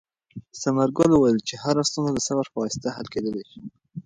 ثمرګل 0.61 1.09
وویل 1.13 1.39
چې 1.47 1.55
هره 1.63 1.81
ستونزه 1.89 2.11
د 2.13 2.19
صبر 2.27 2.45
په 2.53 2.57
واسطه 2.61 2.87
حل 2.95 3.07
کېدلای 3.13 3.43
شي. 3.51 3.59